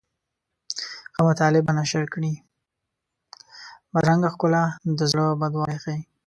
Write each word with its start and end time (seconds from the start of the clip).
بدرنګه 3.93 4.29
ښکلا 4.33 4.63
د 4.97 4.99
زړه 5.11 5.25
بدوالی 5.41 5.77
ښيي 5.83 5.99